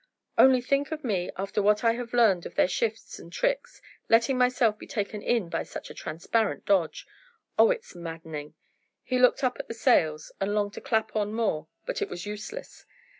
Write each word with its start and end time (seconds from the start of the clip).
"Only 0.35 0.63
to 0.63 0.67
think 0.67 0.91
of 0.91 1.03
me, 1.03 1.29
after 1.37 1.61
what 1.61 1.83
I 1.83 1.93
have 1.93 2.11
learned 2.11 2.47
of 2.47 2.55
their 2.55 2.67
shifts 2.67 3.19
and 3.19 3.31
tricks, 3.31 3.83
letting 4.09 4.35
myself 4.35 4.79
be 4.79 4.87
taken 4.87 5.21
in 5.21 5.47
by 5.47 5.61
such 5.61 5.91
a 5.91 5.93
transparent 5.93 6.65
dodge. 6.65 7.05
Oh, 7.59 7.69
it's 7.69 7.93
maddening!" 7.93 8.55
He 9.03 9.19
looked 9.19 9.43
up 9.43 9.59
at 9.59 9.67
the 9.67 9.75
sails, 9.75 10.31
and 10.41 10.55
longed 10.55 10.73
to 10.73 10.81
clap 10.81 11.15
on 11.15 11.35
more, 11.35 11.67
but 11.85 12.01
it 12.01 12.09
was 12.09 12.25
useless. 12.25 12.87